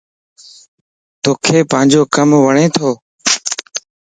[1.21, 2.89] توک پانجو ڪم وڻتو؟